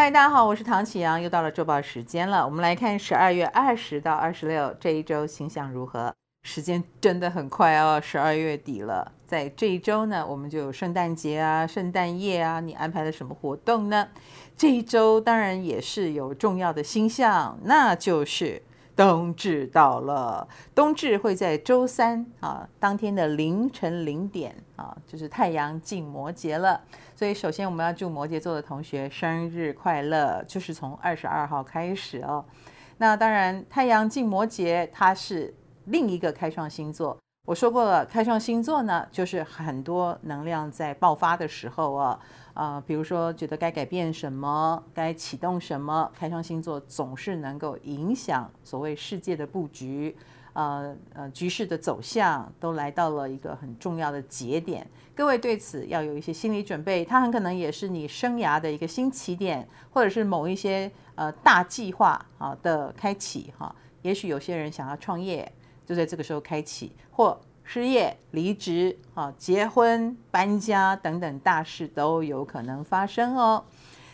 [0.00, 2.44] 嗨，大家好，我是唐启阳，又到了周报时间了。
[2.44, 6.14] 我们来看十二月二十到二十六这一周星象如何？
[6.44, 9.10] 时间真的很快哦，十二月底了。
[9.26, 14.06] 在这一周呢，我们就有圣诞节啊、圣诞夜啊，你安排了什么活动呢？
[14.56, 18.62] 这一周当然也是有重要的星象，那就是。
[18.98, 26.80] 冬至到了，冬至会在周三啊，当天的凌晨零点啊，就是太阳进摩羯了。
[27.14, 32.44] 所以首先我们要祝摩羯座的同学生日快乐，就是从二十二号开始哦。
[32.96, 35.54] 那当然，太阳进摩羯，它是
[35.84, 37.16] 另一个开创星座。
[37.48, 42.20] 我说过了，开创星座呢，就是很多能量在爆发的时候啊。
[42.52, 50.14] 啊、呃，比如说觉得该改变什么，该启动什么，开创星座总是能够影响所谓世界的布局，
[50.52, 54.86] 呃呃，局势的走向都来到了一个很重要的节点。
[55.14, 65.50] 各位对此要有一些心理准备，它很可能也是你生涯的一个新起点，或者是某一些呃大计划啊的开启哈、也许有些人想要创业，
[65.88, 67.40] 就在这个时候开启，或。
[67.70, 73.62] 失业、离职、啊，结婚、搬家等等大事都有可能发生哦。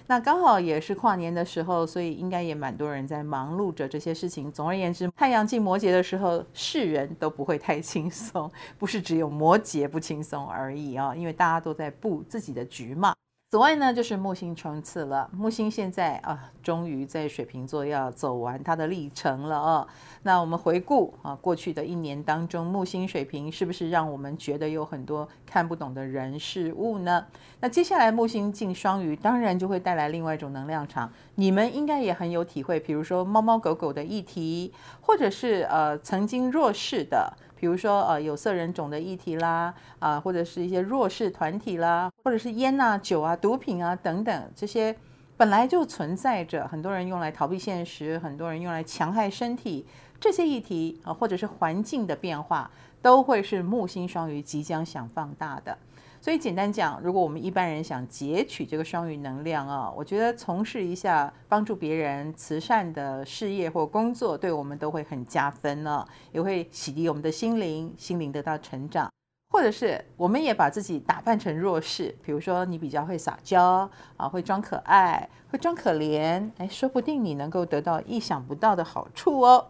[0.09, 4.51] 那刚好也是跨年的时候，所以应该也蛮多人在忙碌着这些事情。
[4.51, 13.15] 总而言之，太阳进摩羯的时候，世人都不会太轻松，不是只有摩羯不轻松而已啊，因为大家都在布自己的局嘛。
[13.55, 15.31] 此外呢，就是木星冲刺了。
[15.33, 19.87] 木星现在啊，终于在水瓶座要走完它的历程了哦。
[20.25, 27.27] 那我们回顾啊，过去的一年当中，木星水瓶是不是让我们觉得有很多看不懂的人事物呢？
[27.61, 31.13] 那接下来木星进双鱼，当然就会带来另外一种能量场。
[31.37, 37.33] 你们应该也很有体会，比如说猫猫狗狗的议题，或者是呃曾经弱势的。
[37.65, 44.95] 比如说，呃，有色人种的议题啦，啊、或者是一些弱势团体啦，或者是烟啊、酒啊、毒品啊等等，这些
[45.35, 49.87] 本来就存在着，很多人用来逃避现实，很多人用来强害身体，
[50.21, 55.79] 这些议题啊、或者是环境的变化，都会是木星双鱼即将想放大的。
[56.25, 66.03] 所以简单讲，如果我们一般人想截取这个双鱼能量啊，我觉得从事一下帮助别人慈善的事业或工作，对我们都会很加分呢，
[66.33, 69.07] 也会洗涤我们的心灵，心灵得到成长。
[69.53, 73.87] 或者是我们也把自己打扮成弱势，比如说你比较会撒娇
[74.17, 79.67] 啊，会装可爱，会装可怜，哎，说不定你能够得到意想不到的好处哦。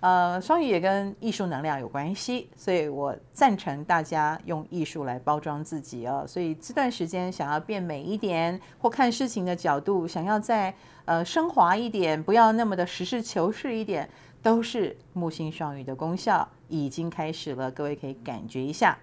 [0.00, 6.24] 呃，双鱼也跟艺术能量有关系，所以我赞成大家用艺术来包装自己哦。
[6.28, 10.72] 所以这段时间想要变美一点，或看事情的角度想要再
[11.06, 14.08] 呃升华一点，不要那么的实事求是一点，
[14.42, 17.70] 都是木星双鱼的功效已经开始了。
[17.70, 18.98] 各位可以感觉一下。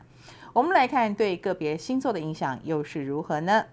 [0.54, 3.66] 我们来看对个别星座的影响又是如何呢？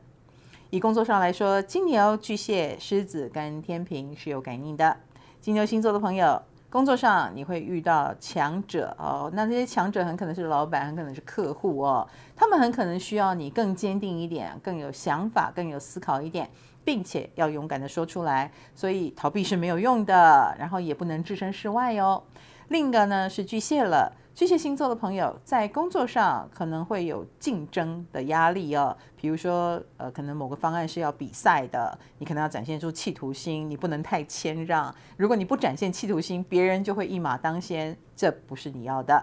[0.70, 4.97] 以工作上来说，金牛、巨蟹、狮子跟天秤是有感应的。
[5.41, 6.42] 金牛星座的朋友。
[6.70, 16.48] 工作上你会遇到强者哦，那这些强者很可能是老板，很可能是客户哦，他们很可能需要你更坚定一点，更有想法，更有思考一点，
[16.84, 22.22] 并且要勇敢的说出来，所以逃避是没有用的，然后也不能置身事外哦。
[22.69, 24.12] 另一个呢是巨蟹了。
[24.40, 34.94] 巨蟹星座的朋友在工作上可能会有竞争的压力哦，比如说，呃，可能某个方案是要比赛的，你可能要展现出企图心，你不能太谦让。
[35.18, 39.22] 如果你不展现企图心，别人就会一马当先，这不是你要的。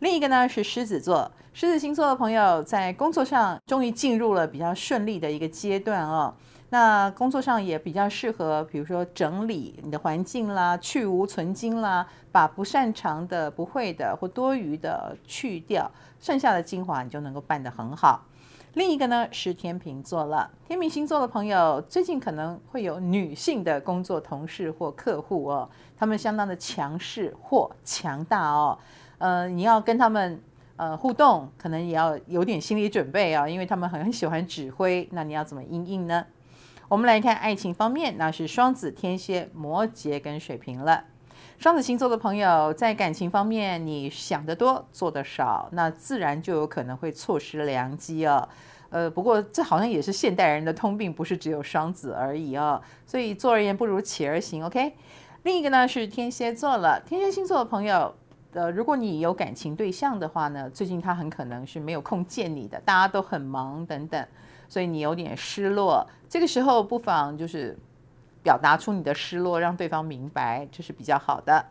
[0.00, 6.34] 另一个呢是狮子座，狮子星座的朋友在工作上终于进入了比较顺利的一个阶段哦。
[6.68, 15.90] 那工作上也比较适合，比如说整理你的环境啦，去芜存菁啦，把不擅长的、不会的或多余的去掉，
[16.20, 18.22] 剩下的精华你就能够办得很好。
[18.74, 28.76] 另一个呢是天秤座了，天秤星座的朋友最近可能会有女性的工作同事或客户哦，他们相当的强势或强大哦，
[29.18, 30.40] 呃，你要跟他们
[30.76, 36.26] 呃互动，可能也要有点心理准备啊，因为他们很喜欢指挥，那你要怎么应应呢？
[36.88, 41.04] 我们来看爱情方面，那是双子、天蝎、摩羯跟水瓶了。
[41.58, 48.48] 双子星座的朋友在感情方面，你想得多，做得少，那自然就有可能会错失良机哦。
[48.90, 52.80] 呃，不过这好像也是现代人的通病，不是只有双子而已哦。
[53.06, 54.94] 所以坐而言不如起而行，OK。
[55.42, 58.14] 另一个呢是天蝎座了，天蝎星座的朋友，
[58.56, 64.26] 呃，如果你有感情对象的话呢，最近他很可能是没有空见你的，大家都很忙等等。
[64.66, 67.76] 所以你有点失落，这个时候不妨就是
[68.42, 71.66] 表达出你的失落，让对方明白，这是比较好的。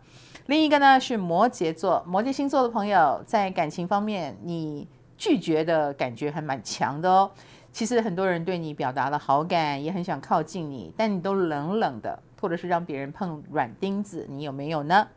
[0.46, 4.88] 另一个呢是摩羯座，摩羯星座的朋友在感情方面，你
[5.18, 7.32] 拒绝的感觉还蛮强的哦。
[7.74, 15.08] 其实很多人对你表达了好感，也很想靠近你，但你都冷冷的，或者是让别人碰软钉子，你有没有呢？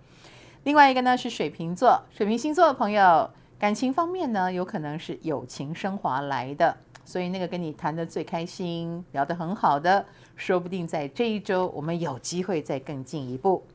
[0.69, 6.77] 另外一个呢是水瓶座，水瓶星座的朋友，感情方面呢有可能是友情升华来的，
[7.07, 10.05] 所以那个跟你谈得最开心、聊得很好的，
[10.37, 13.67] 说不定在这一周我们有机会再更进一步。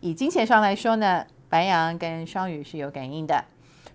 [0.00, 3.44] 以金钱上来说呢，白羊跟双鱼是有感应的。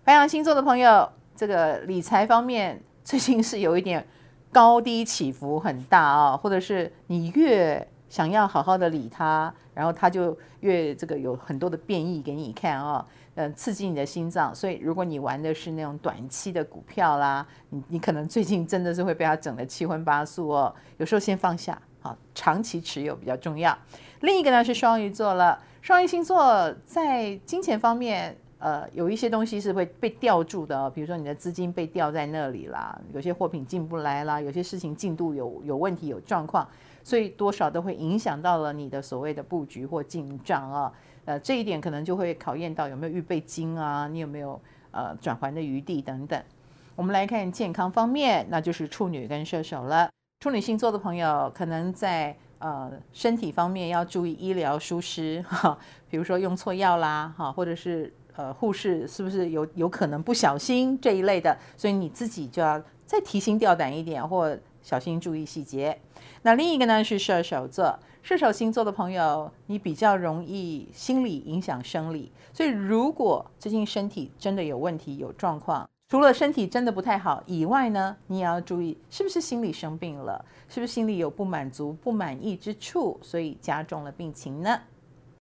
[0.04, 4.06] 白羊星座的朋友，这个理财方面最近是有一点。
[4.52, 14.56] 高低起伏很大啊，或者是你越想要好好的理他，然后他就越这个有很多的变异给你看啊，嗯，刺激你的心脏。
[14.56, 20.74] 所以如果你玩的是那种短期的股票啦，你你可能最近真的是会被他整得七荤八素哦。
[20.96, 23.78] 有时候先放下，好，长期持有比较重要。
[24.22, 28.38] 另一个呢是双鱼座了，双鱼星座在金钱方面。
[28.58, 36.68] 呃，有一些东西是会被吊住的，比如说你的资金被吊在那里啦，有些货品进不来啦，有些事情进度有有问题、有状况，
[37.04, 40.92] 所以多少都会影响到了你的所谓的布局或进账啊。
[41.26, 44.60] 呃，这一点可能就会考验到有没有预备金啊，你有没有
[44.92, 46.42] 呃转还的余地等等。
[46.96, 50.10] 我们来看健康方面，那就是处女跟射手了。
[50.40, 55.78] 处女星座的朋友可能在呃身体方面要注意医疗疏失哈，
[56.10, 58.12] 比如说用错药啦哈，或者是。
[58.38, 61.58] 呃，护士是不是有有可能不小心这一类的？
[61.78, 65.98] 所以你自己就要再提心吊胆一点，或小心注意细节。
[66.42, 84.80] 那另一个呢是射手座，射手星座的朋友，你比较容易心理影响生理，所以如果最近身体真的有问题、有状况，除了身体真的不太好以外呢，你也要注意是不是心理生病了，是不是心里有不满足、不满意之处，所以加重了病情呢？